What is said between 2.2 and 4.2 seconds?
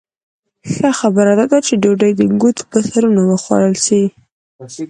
ګوتو په سرونو وخوړل شي.